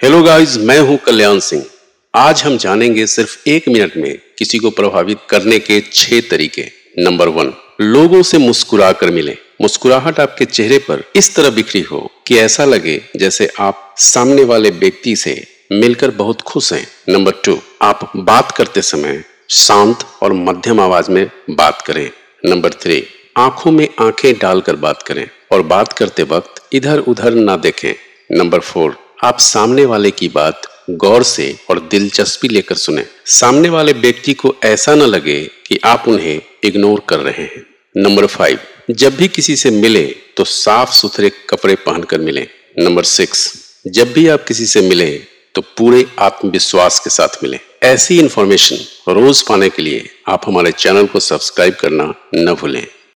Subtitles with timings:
[0.00, 1.64] Hello guys मैं हूँ कल्याण सिंह।
[2.14, 6.64] आज हम जानेंगे सिर्फ़ एक मिनट में किसी को प्रभावित करने के छह तरीके।
[6.98, 12.00] नंबर वन लोगों से मुस्कुरा कर मिले। मुस्कुराहट आपके चेहरे पर इस तरह बिखरी हो
[12.26, 15.34] कि ऐसा लगे जैसे आप सामने वाले व्यक्ति से
[15.72, 19.22] मिलकर बहुत खुश हैं। नंबर टू आप बात करते समय
[19.56, 22.10] शांत और मध्यम आवाज़ में बात करें।
[22.44, 23.02] नंबर थ्री
[23.36, 27.94] आँखों में आँखें डालकर बात करें और बात करते वक्त इधर उधर ना देखें।
[28.30, 33.92] नंबर फोर आप सामने वाले की बात गौर से और दिलचस्पी लेकर सुने। सामने वाले
[33.92, 37.64] व्यक्ति को ऐसा न लगे कि आप उन्हें इग्नोर कर रहे हैं।
[37.96, 38.58] नंबर फाइव
[38.90, 40.04] जब भी किसी से मिले
[40.36, 42.46] तो साफ़ सुथरे कपड़े पहनकर मिले।
[42.78, 43.52] नंबर सिक्स
[43.86, 45.10] जब भी आप किसी से मिले
[45.54, 51.06] तो पूरे आत्मविश्वास के साथ मिले। ऐसी इंफॉर्मेशन रोज पाने के लिए आप हमारे चैनल
[51.06, 52.86] को सब्सक्राइब करना न भूलें।